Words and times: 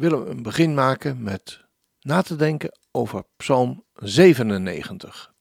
willen 0.00 0.24
we 0.24 0.30
een 0.30 0.42
begin 0.42 0.74
maken 0.74 1.22
met 1.22 1.64
na 2.00 2.22
te 2.22 2.36
denken 2.36 2.78
over 2.90 3.24
Psalm 3.36 3.84
97. 3.94 5.34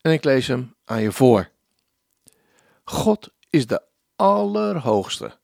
En 0.00 0.12
ik 0.12 0.24
lees 0.24 0.46
hem 0.46 0.76
aan 0.84 1.02
je 1.02 1.12
voor. 1.12 1.50
God 2.84 3.32
is 3.50 3.66
de 3.66 3.82
Allerhoogste, 4.16 5.38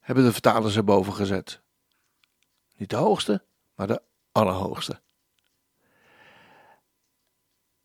hebben 0.00 0.24
de 0.24 0.32
vertalers 0.32 0.76
erboven 0.76 1.12
gezet. 1.12 1.60
Niet 2.76 2.90
de 2.90 2.96
hoogste, 2.96 3.44
maar 3.74 3.86
de 3.86 4.02
Allerhoogste. 4.32 5.00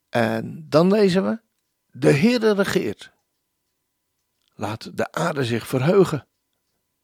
En 0.09 0.69
dan 0.69 0.91
lezen 0.91 1.25
we: 1.25 1.41
De 1.91 2.11
Heere 2.11 2.53
regeert. 2.53 3.11
Laat 4.53 4.97
de 4.97 5.11
aarde 5.11 5.43
zich 5.43 5.67
verheugen 5.67 6.27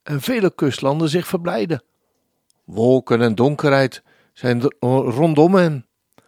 en 0.04 0.22
vele 0.22 0.56
kustlanden 0.56 1.10
zich 1.10 1.28
verblijden. 1.28 1.84
Wolken 2.64 3.22
en 3.22 3.36
donkerheid 3.36 4.04
zijn 4.34 4.62
rondom 4.90 5.56
hem. 5.56 5.86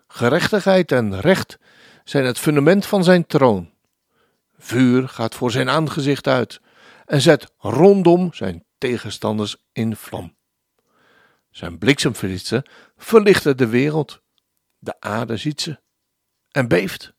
Gerechtigheid 0.07 0.91
en 0.91 1.19
recht 1.19 1.57
zijn 2.03 2.25
het 2.25 2.39
fundament 2.39 2.85
van 2.85 3.03
zijn 3.03 3.25
troon. 3.25 3.71
Vuur 4.57 5.07
gaat 5.09 5.35
voor 5.35 5.51
zijn 5.51 5.69
aangezicht 5.69 6.27
uit 6.27 6.61
en 7.05 7.21
zet 7.21 7.51
rondom 7.57 8.33
zijn 8.33 8.65
tegenstanders 8.77 9.57
in 9.71 9.95
vlam. 9.95 10.35
Zijn 11.49 11.77
bliksemflitsen 11.77 12.69
verlichten 12.97 13.57
de 13.57 13.67
wereld. 13.67 14.21
De 14.77 14.95
aarde 14.99 15.37
ziet 15.37 15.61
ze 15.61 15.79
en 16.51 16.67
beeft. 16.67 17.13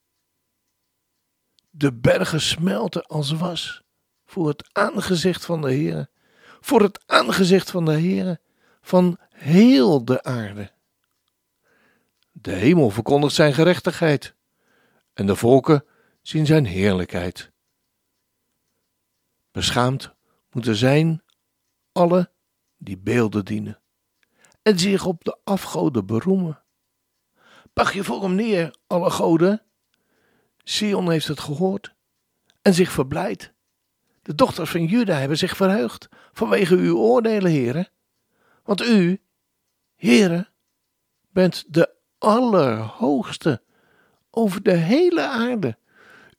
De 1.70 1.92
bergen 1.92 2.41
smelten 2.41 3.06
als 3.06 3.32
was 3.32 3.82
voor 4.27 4.48
het 4.48 4.69
aangezicht 4.72 5.44
van 5.44 5.60
de 5.60 5.72
Heer, 5.72 6.08
voor 6.64 6.82
het 6.82 7.02
aangezicht 7.06 7.70
van 7.70 7.84
de 7.84 7.92
Heer 7.92 8.40
van 8.80 9.18
heel 9.30 10.04
de 10.04 10.22
aarde. 10.22 10.72
De 12.32 12.52
hemel 12.52 12.90
verkondigt 12.90 13.34
zijn 13.34 13.54
gerechtigheid 13.54 14.34
en 15.12 15.26
de 15.26 15.36
volken 15.36 15.84
zien 16.22 16.46
zijn 16.46 16.64
heerlijkheid. 16.64 17.52
Beschaamd 19.50 20.14
moeten 20.50 20.76
zijn 20.76 21.22
alle 21.92 22.30
die 22.76 22.98
beelden 22.98 23.44
dienen 23.44 23.80
en 24.62 24.78
zich 24.78 25.04
op 25.04 25.24
de 25.24 25.38
afgoden 25.44 26.06
beroemen. 26.06 26.62
Pag 27.72 27.92
je 27.92 28.04
voor 28.04 28.22
hem 28.22 28.34
neer, 28.34 28.76
alle 28.86 29.10
goden. 29.10 29.62
Sion 30.58 31.10
heeft 31.10 31.28
het 31.28 31.40
gehoord 31.40 31.94
en 32.62 32.74
zich 32.74 32.92
verblijd. 32.92 33.53
De 34.25 34.34
dochters 34.34 34.70
van 34.70 34.84
Juda 34.84 35.14
hebben 35.14 35.39
zich 35.39 35.56
verheugd 35.56 36.08
vanwege 36.33 36.77
uw 36.77 36.97
oordelen, 36.97 37.50
heren. 37.50 37.88
Want 38.62 38.82
u, 38.82 39.22
heren, 39.94 40.48
bent 41.31 41.65
de 41.69 41.93
Allerhoogste 42.19 43.62
over 44.31 44.62
de 44.62 44.72
hele 44.72 45.26
aarde. 45.26 45.78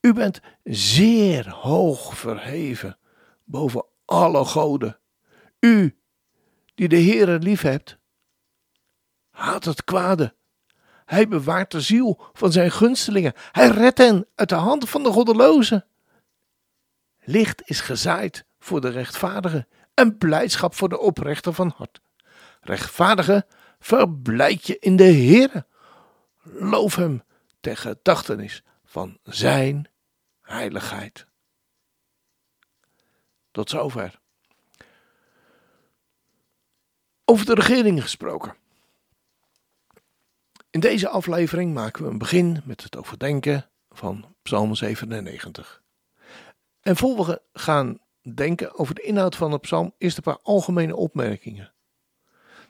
U 0.02 0.14
bent 0.14 0.40
zeer 0.64 1.50
hoog 1.50 2.18
verheven 2.18 2.98
boven 3.44 3.86
alle 4.06 4.46
goden. 4.46 5.00
U, 5.60 6.00
die 6.76 6.88
de 6.88 7.02
Heere 7.02 7.40
lief 7.40 7.62
hebt, 7.62 7.98
haat 9.30 9.66
het 9.66 9.84
kwade. 9.84 10.36
Hij 11.06 11.28
bewaart 11.28 11.72
de 11.72 11.82
ziel 11.82 12.22
van 12.34 12.52
zijn 12.52 12.72
gunstelingen. 12.72 13.34
Hij 13.52 13.68
redt 13.68 13.98
hen 13.98 14.28
uit 14.36 14.50
de 14.50 14.56
hand 14.56 14.90
van 14.90 15.04
de 15.04 15.12
goddelozen. 15.12 15.86
Licht 17.26 17.62
is 17.70 17.82
gezaaid 17.82 18.46
voor 18.60 18.82
de 18.82 18.90
rechtvaardigen 18.90 19.68
en 19.94 20.18
blijdschap 20.18 20.76
voor 20.76 20.90
de 20.90 21.00
oprechter 21.00 21.54
van 21.54 21.74
hart. 21.78 22.02
Rechtvaardige, 22.62 23.46
verblijd 23.80 24.68
je 24.68 24.80
in 24.80 24.96
de 24.96 25.04
Heere. 25.04 25.66
Loof 26.44 26.96
hem 26.96 27.24
ter 27.60 27.78
gedachtenis 27.78 28.64
van 28.86 29.20
zijn 29.24 29.90
heiligheid. 30.42 31.26
Tot 33.52 33.70
zover. 33.70 34.20
Over 37.26 37.46
de 37.46 37.54
regering 37.54 38.02
gesproken. 38.02 38.56
In 40.70 40.80
deze 40.80 41.10
aflevering 41.10 41.74
maken 41.74 42.04
we 42.04 42.10
een 42.10 42.18
begin 42.18 42.62
met 42.66 42.84
het 42.84 42.96
overdenken 42.96 43.70
van 43.90 44.36
Psalm 44.42 44.76
97. 44.76 45.84
En 46.86 46.96
voor 46.96 47.26
we 47.26 47.42
gaan 47.54 48.00
denken 48.34 48.76
over 48.76 48.96
de 48.96 49.02
inhoud 49.02 49.36
van 49.36 49.52
de 49.52 49.60
psalm, 49.60 49.94
eerst 49.98 50.18
een 50.18 50.24
paar 50.24 50.40
algemene 50.42 50.96
opmerkingen. 50.96 51.74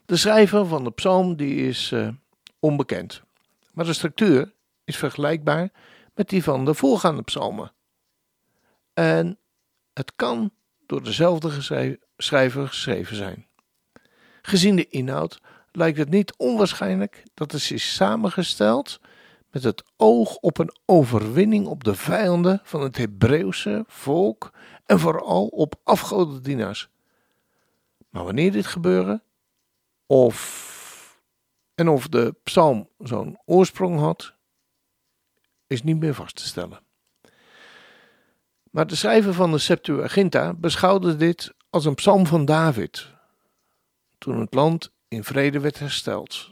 De 0.06 0.16
schrijver 0.16 0.66
van 0.66 0.84
de 0.84 0.92
psalm 0.92 1.36
die 1.36 1.68
is 1.68 1.92
uh, 1.92 2.10
onbekend, 2.60 3.22
maar 3.74 3.86
de 3.86 3.94
structuur 3.94 4.54
is 4.84 4.98
vergelijkbaar 4.98 5.72
met 6.14 6.30
die 6.30 6.44
van 6.44 6.66
de 6.66 6.74
voorgaande 6.74 7.22
psalmen. 7.22 7.74
En 8.94 9.40
het 9.94 10.16
kan 10.16 10.52
door 10.86 11.04
dezelfde 11.04 11.98
schrijver 12.18 12.68
geschreven 12.68 13.16
zijn. 13.16 13.48
Gezien 14.42 14.76
de 14.76 14.88
inhoud 14.88 15.40
lijkt 15.72 15.98
het 15.98 16.10
niet 16.10 16.36
onwaarschijnlijk 16.38 17.24
dat 17.34 17.52
het 17.52 17.72
is 17.72 17.96
samengesteld 17.96 19.00
met 19.56 19.64
het 19.64 19.84
oog 19.98 20.36
op 20.36 20.58
een 20.58 20.76
overwinning 20.86 21.68
op 21.68 21.84
de 21.84 21.96
vijanden 21.96 22.60
van 22.64 22.82
het 22.82 22.98
Hebreeuwse 22.98 23.84
volk 23.88 24.52
en 24.86 25.00
vooral 25.00 25.48
op 25.48 25.76
afgodendienaars. 25.84 26.90
Maar 28.10 28.24
wanneer 28.24 28.52
dit 28.52 28.66
gebeurde, 28.66 29.22
of 30.06 31.20
en 31.76 31.90
of 31.90 32.08
de 32.08 32.36
psalm 32.44 32.90
zo'n 33.00 33.40
oorsprong 33.46 34.00
had, 34.00 34.34
is 35.68 35.84
niet 35.84 36.00
meer 36.00 36.14
vast 36.14 36.36
te 36.36 36.46
stellen. 36.46 36.80
Maar 38.72 38.88
de 38.88 38.96
schrijver 38.96 39.34
van 39.34 39.52
de 39.52 39.58
Septuaginta 39.58 40.54
beschouwde 40.54 41.16
dit 41.16 41.54
als 41.70 41.86
een 41.86 41.96
psalm 41.96 42.28
van 42.28 42.46
David, 42.46 43.12
toen 44.18 44.40
het 44.40 44.54
land 44.54 44.92
in 45.08 45.24
vrede 45.24 45.60
werd 45.60 45.80
hersteld. 45.80 46.52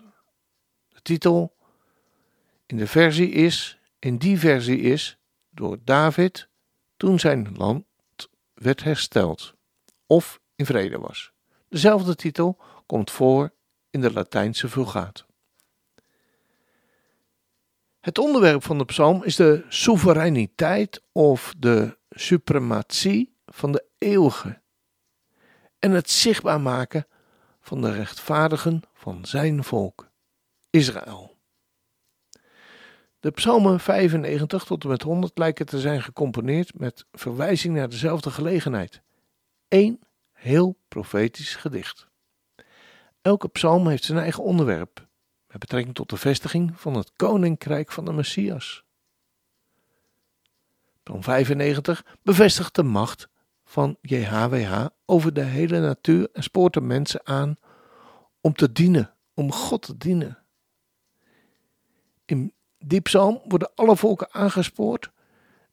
De 0.89 1.01
titel 1.01 1.53
in 2.73 2.79
de 2.79 2.87
versie 2.87 3.29
is, 3.29 3.79
in 3.99 4.17
die 4.17 4.39
versie 4.39 4.79
is, 4.79 5.17
door 5.49 5.77
David 5.83 6.49
toen 6.97 7.19
zijn 7.19 7.55
land 7.55 7.85
werd 8.53 8.83
hersteld 8.83 9.53
of 10.05 10.39
in 10.55 10.65
vrede 10.65 10.97
was. 10.97 11.31
Dezelfde 11.69 12.15
titel 12.15 12.61
komt 12.85 13.11
voor 13.11 13.53
in 13.89 14.01
de 14.01 14.13
Latijnse 14.13 14.69
Vulgaat. 14.69 15.25
Het 17.99 18.17
onderwerp 18.17 18.63
van 18.63 18.77
de 18.77 18.85
psalm 18.85 19.23
is 19.23 19.35
de 19.35 19.65
soevereiniteit 19.69 21.01
of 21.11 21.53
de 21.57 21.97
suprematie 22.09 23.35
van 23.45 23.71
de 23.71 23.85
eeuwige 23.97 24.61
en 25.79 25.91
het 25.91 26.09
zichtbaar 26.11 26.61
maken 26.61 27.07
van 27.61 27.81
de 27.81 27.91
rechtvaardigen 27.91 28.81
van 28.93 29.25
zijn 29.25 29.63
volk, 29.63 30.09
Israël. 30.69 31.33
De 33.23 33.31
psalmen 33.31 33.79
95 33.79 34.63
tot 34.63 34.83
en 34.83 34.89
met 34.89 35.01
100 35.01 35.37
lijken 35.37 35.65
te 35.65 35.79
zijn 35.79 36.01
gecomponeerd 36.01 36.79
met 36.79 37.05
verwijzing 37.11 37.75
naar 37.75 37.89
dezelfde 37.89 38.31
gelegenheid. 38.31 39.01
Eén 39.67 40.01
heel 40.31 40.77
profetisch 40.87 41.55
gedicht. 41.55 42.07
Elke 43.21 43.47
psalm 43.47 43.87
heeft 43.87 44.03
zijn 44.03 44.17
eigen 44.17 44.43
onderwerp, 44.43 45.07
met 45.47 45.59
betrekking 45.59 45.95
tot 45.95 46.09
de 46.09 46.17
vestiging 46.17 46.79
van 46.79 46.93
het 46.93 47.11
koninkrijk 47.15 47.91
van 47.91 48.05
de 48.05 48.13
Messias. 48.13 48.83
Psalm 51.03 51.23
95 51.23 52.05
bevestigt 52.21 52.75
de 52.75 52.83
macht 52.83 53.29
van 53.63 53.97
JHWH 54.01 54.85
over 55.05 55.33
de 55.33 55.43
hele 55.43 55.79
natuur 55.79 56.29
en 56.33 56.43
spoort 56.43 56.73
de 56.73 56.81
mensen 56.81 57.25
aan 57.27 57.57
om 58.41 58.53
te 58.53 58.71
dienen, 58.71 59.15
om 59.33 59.51
God 59.51 59.81
te 59.81 59.97
dienen. 59.97 60.37
In 62.25 62.53
die 62.83 63.01
psalm 63.01 63.41
worden 63.47 63.71
alle 63.75 63.95
volken 63.95 64.33
aangespoord 64.33 65.11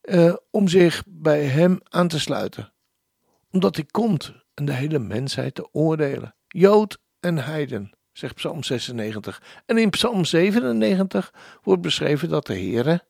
uh, 0.02 0.34
om 0.50 0.68
zich 0.68 1.02
bij 1.06 1.44
hem 1.44 1.80
aan 1.88 2.08
te 2.08 2.20
sluiten. 2.20 2.72
Omdat 3.50 3.76
hij 3.76 3.84
komt 3.84 4.32
en 4.54 4.64
de 4.64 4.72
hele 4.72 4.98
mensheid 4.98 5.54
te 5.54 5.68
oordelen. 5.72 6.34
Jood 6.48 6.98
en 7.20 7.38
heiden, 7.38 7.92
zegt 8.12 8.34
Psalm 8.34 8.62
96. 8.62 9.42
En 9.66 9.78
in 9.78 9.90
Psalm 9.90 10.24
97 10.24 11.32
wordt 11.62 11.82
beschreven 11.82 12.28
dat 12.28 12.46
de 12.46 12.52
Heere, 12.52 13.02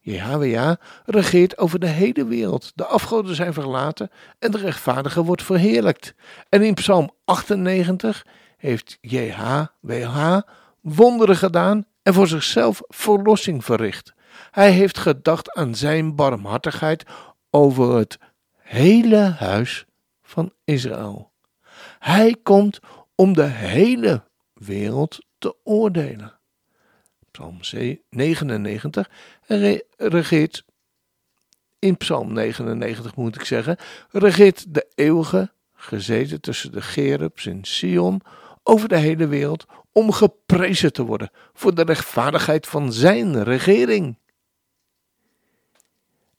JHWH, 0.00 0.72
regeert 1.04 1.58
over 1.58 1.78
de 1.78 1.86
hele 1.86 2.26
wereld. 2.26 2.72
De 2.74 2.84
afgoden 2.84 3.34
zijn 3.34 3.52
verlaten 3.52 4.10
en 4.38 4.50
de 4.50 4.58
rechtvaardige 4.58 5.24
wordt 5.24 5.42
verheerlijkt. 5.42 6.14
En 6.48 6.62
in 6.62 6.74
Psalm 6.74 7.10
98 7.24 8.26
heeft 8.56 8.98
JHWH 9.00 10.40
wonderen 10.80 11.36
gedaan 11.36 11.86
en 12.06 12.14
voor 12.14 12.26
zichzelf 12.26 12.80
verlossing 12.86 13.64
verricht. 13.64 14.14
Hij 14.50 14.70
heeft 14.70 14.98
gedacht 14.98 15.52
aan 15.52 15.74
zijn 15.74 16.14
barmhartigheid 16.14 17.04
over 17.50 17.96
het 17.96 18.18
hele 18.56 19.16
huis 19.16 19.84
van 20.22 20.52
Israël. 20.64 21.32
Hij 21.98 22.36
komt 22.42 22.78
om 23.14 23.32
de 23.32 23.42
hele 23.44 24.22
wereld 24.52 25.18
te 25.38 25.56
oordelen. 25.64 26.38
Psalm 27.30 27.60
99 28.10 29.10
regeert, 29.96 30.64
in 31.78 31.96
Psalm 31.96 32.32
99 32.32 33.16
moet 33.16 33.34
ik 33.34 33.44
zeggen, 33.44 33.76
regeert 34.10 34.74
de 34.74 34.86
eeuwige 34.94 35.52
gezeten 35.72 36.40
tussen 36.40 36.72
de 36.72 36.82
gerubs 36.82 37.46
in 37.46 37.64
Sion 37.64 38.20
over 38.62 38.88
de 38.88 38.98
hele 38.98 39.26
wereld 39.26 39.66
om 39.96 40.12
geprezen 40.12 40.92
te 40.92 41.04
worden 41.04 41.30
voor 41.52 41.74
de 41.74 41.82
rechtvaardigheid 41.82 42.66
van 42.66 42.92
zijn 42.92 43.42
regering. 43.42 44.18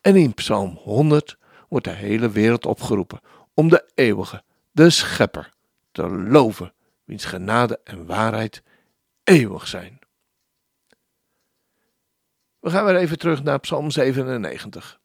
En 0.02 0.16
in 0.16 0.34
Psalm 0.34 0.80
100 0.84 1.38
wordt 1.70 1.86
de 1.86 1.92
hele 1.92 2.30
wereld 2.30 2.66
opgeroepen 2.66 3.20
om 3.54 3.70
de 3.70 3.92
eeuwige, 3.94 4.44
de 4.72 4.90
schepper, 4.90 5.54
te 5.92 6.10
loven, 6.10 6.74
wiens 7.04 7.26
genade 7.26 7.80
en 7.84 8.06
waarheid 8.06 8.64
eeuwig 9.24 9.68
zijn. 9.68 10.00
We 12.60 12.70
gaan 12.70 12.86
weer 12.86 12.96
even 12.96 13.18
terug 13.18 13.44
naar 13.44 13.60
Psalm 13.60 13.92
97. 13.92 15.00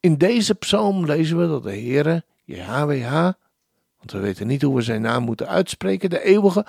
In 0.00 0.16
deze 0.16 0.54
psalm 0.54 1.04
lezen 1.04 1.38
we 1.38 1.46
dat 1.46 1.62
de 1.62 1.70
Heere, 1.70 2.24
JHWH, 2.44 3.12
want 3.98 4.12
we 4.12 4.18
weten 4.18 4.46
niet 4.46 4.62
hoe 4.62 4.76
we 4.76 4.82
zijn 4.82 5.02
naam 5.02 5.22
moeten 5.22 5.48
uitspreken, 5.48 6.10
de 6.10 6.22
eeuwige, 6.22 6.66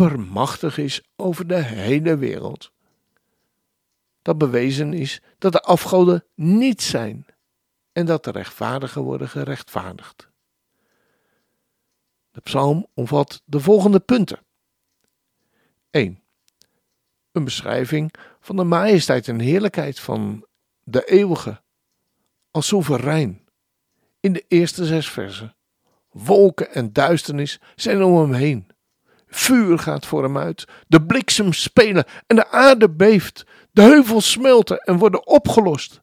oppermachtig 0.00 0.78
is 0.78 1.02
over 1.16 1.46
de 1.46 1.62
hele 1.62 2.16
wereld. 2.16 2.72
Dat 4.22 4.38
bewezen 4.38 4.92
is 4.92 5.22
dat 5.38 5.52
de 5.52 5.60
afgoden 5.60 6.24
niet 6.34 6.82
zijn 6.82 7.26
en 7.92 8.06
dat 8.06 8.24
de 8.24 8.30
rechtvaardigen 8.30 9.02
worden 9.02 9.28
gerechtvaardigd. 9.28 10.30
De 12.30 12.40
psalm 12.40 12.86
omvat 12.94 13.42
de 13.44 13.60
volgende 13.60 14.00
punten. 14.00 14.38
1. 15.90 16.22
Een 17.32 17.44
beschrijving 17.44 18.14
van 18.40 18.56
de 18.56 18.64
majesteit 18.64 19.28
en 19.28 19.40
heerlijkheid 19.40 20.00
van 20.00 20.46
de 20.82 21.04
eeuwige 21.04 21.62
als 22.50 22.66
soeverein. 22.66 23.46
In 24.20 24.32
de 24.32 24.44
eerste 24.48 24.86
zes 24.86 25.10
versen. 25.10 25.56
Wolken 26.10 26.72
en 26.72 26.92
duisternis 26.92 27.60
zijn 27.74 28.02
om 28.02 28.20
hem 28.20 28.32
heen. 28.32 28.67
Vuur 29.28 29.78
gaat 29.78 30.06
voor 30.06 30.22
hem 30.22 30.38
uit, 30.38 30.64
de 30.86 31.02
bliksem 31.02 31.52
spelen 31.52 32.04
en 32.26 32.36
de 32.36 32.48
aarde 32.48 32.90
beeft. 32.90 33.44
De 33.70 33.82
heuvels 33.82 34.30
smelten 34.30 34.78
en 34.78 34.98
worden 34.98 35.26
opgelost. 35.26 36.00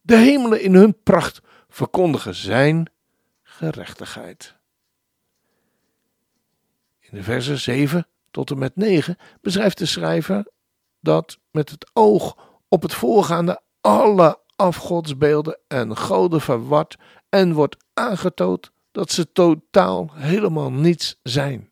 De 0.00 0.16
hemelen 0.16 0.62
in 0.62 0.74
hun 0.74 1.02
pracht 1.02 1.40
verkondigen 1.68 2.34
zijn 2.34 2.90
gerechtigheid. 3.42 4.56
In 7.00 7.18
de 7.18 7.22
versen 7.22 7.58
7 7.58 8.06
tot 8.30 8.50
en 8.50 8.58
met 8.58 8.76
9 8.76 9.16
beschrijft 9.40 9.78
de 9.78 9.86
schrijver 9.86 10.46
dat 11.00 11.38
met 11.50 11.70
het 11.70 11.90
oog 11.92 12.36
op 12.68 12.82
het 12.82 12.94
voorgaande 12.94 13.60
alle 13.80 14.40
afgodsbeelden 14.56 15.58
en 15.68 15.96
goden 15.96 16.40
verward 16.40 16.96
en 17.28 17.52
wordt 17.52 17.76
aangetoond 17.94 18.70
dat 18.92 19.10
ze 19.10 19.32
totaal 19.32 20.10
helemaal 20.12 20.72
niets 20.72 21.18
zijn. 21.22 21.71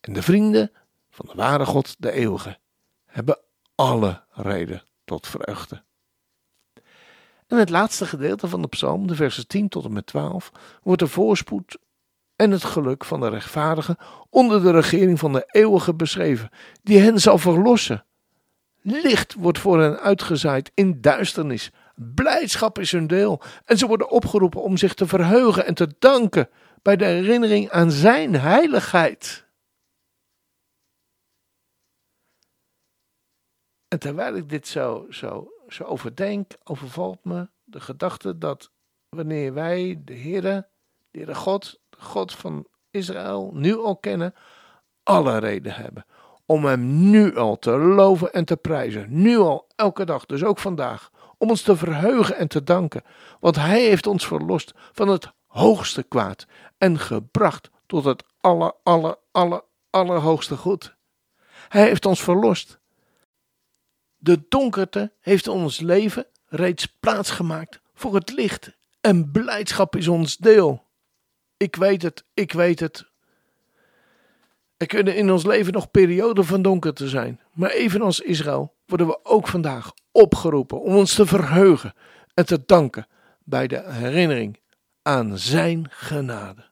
En 0.00 0.12
de 0.12 0.22
vrienden 0.22 0.72
van 1.10 1.26
de 1.26 1.34
ware 1.34 1.66
God, 1.66 1.96
de 1.98 2.12
eeuwige, 2.12 2.58
hebben 3.06 3.38
alle 3.74 4.22
reden 4.30 4.82
tot 5.04 5.26
vreugde. 5.26 5.82
En 7.46 7.58
het 7.58 7.70
laatste 7.70 8.06
gedeelte 8.06 8.48
van 8.48 8.62
de 8.62 8.68
psalm, 8.68 9.06
de 9.06 9.14
versen 9.14 9.46
10 9.46 9.68
tot 9.68 9.84
en 9.84 9.92
met 9.92 10.06
12, 10.06 10.52
wordt 10.82 11.00
de 11.00 11.06
voorspoed 11.06 11.78
en 12.36 12.50
het 12.50 12.64
geluk 12.64 13.04
van 13.04 13.20
de 13.20 13.28
rechtvaardigen 13.28 13.96
onder 14.28 14.62
de 14.62 14.70
regering 14.70 15.18
van 15.18 15.32
de 15.32 15.44
eeuwige 15.46 15.94
beschreven, 15.94 16.50
die 16.82 16.98
hen 16.98 17.20
zal 17.20 17.38
verlossen. 17.38 18.04
Licht 18.82 19.34
wordt 19.34 19.58
voor 19.58 19.80
hen 19.80 20.00
uitgezaaid 20.00 20.70
in 20.74 21.00
duisternis. 21.00 21.70
Blijdschap 21.94 22.78
is 22.78 22.92
hun 22.92 23.06
deel 23.06 23.42
en 23.64 23.78
ze 23.78 23.86
worden 23.86 24.10
opgeroepen 24.10 24.62
om 24.62 24.76
zich 24.76 24.94
te 24.94 25.06
verheugen 25.06 25.66
en 25.66 25.74
te 25.74 25.94
danken 25.98 26.48
bij 26.82 26.96
de 26.96 27.04
herinnering 27.04 27.70
aan 27.70 27.90
zijn 27.90 28.34
heiligheid. 28.34 29.48
En 33.90 33.98
terwijl 33.98 34.34
ik 34.34 34.48
dit 34.48 34.66
zo, 34.66 35.06
zo, 35.10 35.52
zo 35.68 35.84
overdenk, 35.84 36.52
overvalt 36.64 37.24
me 37.24 37.48
de 37.64 37.80
gedachte 37.80 38.38
dat 38.38 38.70
wanneer 39.08 39.54
wij 39.54 40.00
de 40.04 40.14
Heere, 40.14 40.68
de 41.10 41.18
Heere 41.18 41.34
God, 41.34 41.80
de 41.88 42.00
God 42.00 42.34
van 42.34 42.66
Israël, 42.90 43.50
nu 43.54 43.76
al 43.76 43.96
kennen, 43.96 44.34
alle 45.02 45.38
reden 45.38 45.72
hebben 45.72 46.04
om 46.50 46.64
Hem 46.64 47.10
nu 47.10 47.36
al 47.36 47.58
te 47.58 47.70
loven 47.70 48.32
en 48.32 48.44
te 48.44 48.56
prijzen. 48.56 49.06
Nu 49.08 49.38
al, 49.38 49.66
elke 49.76 50.04
dag, 50.04 50.26
dus 50.26 50.44
ook 50.44 50.58
vandaag. 50.58 51.10
Om 51.38 51.50
ons 51.50 51.62
te 51.62 51.76
verheugen 51.76 52.36
en 52.36 52.48
te 52.48 52.62
danken. 52.62 53.02
Want 53.40 53.56
Hij 53.56 53.80
heeft 53.80 54.06
ons 54.06 54.26
verlost 54.26 54.72
van 54.92 55.08
het 55.08 55.32
hoogste 55.46 56.02
kwaad 56.02 56.46
en 56.78 56.98
gebracht 56.98 57.70
tot 57.86 58.04
het 58.04 58.24
aller, 58.40 58.72
aller, 58.82 59.16
aller, 59.32 59.62
allerhoogste 59.90 60.56
goed. 60.56 60.96
Hij 61.68 61.82
heeft 61.82 62.06
ons 62.06 62.22
verlost 62.22 62.79
de 64.20 64.44
donkerte 64.48 65.12
heeft 65.20 65.48
ons 65.48 65.80
leven 65.80 66.26
reeds 66.46 66.86
plaatsgemaakt 66.86 67.80
voor 67.94 68.14
het 68.14 68.32
licht 68.32 68.76
en 69.00 69.30
blijdschap 69.30 69.96
is 69.96 70.08
ons 70.08 70.36
deel. 70.36 70.86
Ik 71.56 71.76
weet 71.76 72.02
het, 72.02 72.24
ik 72.34 72.52
weet 72.52 72.80
het. 72.80 73.08
Er 74.76 74.86
kunnen 74.86 75.16
in 75.16 75.30
ons 75.30 75.44
leven 75.44 75.72
nog 75.72 75.90
perioden 75.90 76.44
van 76.44 76.62
donkerte 76.62 77.08
zijn, 77.08 77.40
maar 77.52 77.70
evenals 77.70 78.20
Israël 78.20 78.74
worden 78.86 79.06
we 79.06 79.24
ook 79.24 79.48
vandaag 79.48 79.92
opgeroepen 80.12 80.80
om 80.80 80.94
ons 80.94 81.14
te 81.14 81.26
verheugen 81.26 81.94
en 82.34 82.46
te 82.46 82.62
danken 82.66 83.06
bij 83.44 83.66
de 83.66 83.92
herinnering 83.92 84.60
aan 85.02 85.38
Zijn 85.38 85.86
genade. 85.90 86.64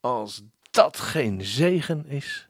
Als 0.00 0.42
dat 0.70 0.98
geen 0.98 1.44
zegen 1.44 2.06
is. 2.06 2.47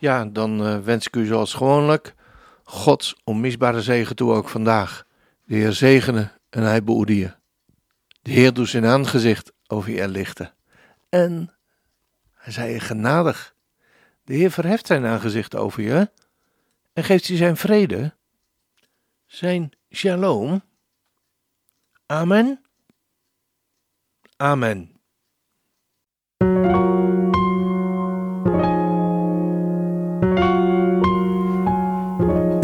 Ja, 0.00 0.24
dan 0.24 0.66
uh, 0.66 0.78
wens 0.78 1.06
ik 1.06 1.16
u 1.16 1.26
zoals 1.26 1.54
gewoonlijk 1.54 2.14
Gods 2.64 3.16
onmisbare 3.24 3.82
zegen 3.82 4.16
toe 4.16 4.32
ook 4.32 4.48
vandaag. 4.48 5.04
De 5.44 5.54
Heer 5.54 5.72
zegene 5.72 6.32
en 6.50 6.62
hij 6.62 6.84
behoede 6.84 7.16
je. 7.16 7.32
De 8.22 8.30
Heer 8.30 8.52
doet 8.52 8.68
zijn 8.68 8.86
aangezicht 8.86 9.52
over 9.66 9.90
je 9.90 10.08
lichten. 10.08 10.54
En 11.08 11.54
hij 12.34 12.52
zei 12.52 12.72
je 12.72 12.80
genadig. 12.80 13.54
De 14.24 14.34
Heer 14.34 14.50
verheft 14.50 14.86
zijn 14.86 15.06
aangezicht 15.06 15.56
over 15.56 15.82
je 15.82 16.10
en 16.92 17.04
geeft 17.04 17.26
je 17.26 17.36
zijn 17.36 17.56
vrede, 17.56 18.14
zijn 19.26 19.72
shalom. 19.90 20.62
Amen. 22.06 22.64
Amen. 24.36 24.99